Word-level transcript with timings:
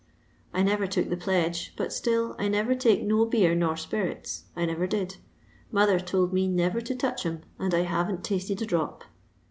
I 0.51 0.63
never 0.63 0.87
took 0.87 1.11
the 1.11 1.15
pledge, 1.15 1.75
but 1.77 1.93
still 1.93 2.35
I 2.39 2.47
never 2.47 2.73
take 2.73 3.03
no 3.03 3.23
beer 3.23 3.53
nor 3.53 3.77
spirits— 3.77 4.45
I 4.55 4.65
never 4.65 4.87
did. 4.87 5.17
Mother 5.71 5.99
told 5.99 6.33
me 6.33 6.47
never 6.47 6.81
to 6.81 6.95
touch 6.95 7.23
'em, 7.23 7.41
and 7.59 7.71
I 7.71 7.81
haven't 7.81 8.23
tasted 8.23 8.59
a 8.63 8.65
drop. 8.65 9.03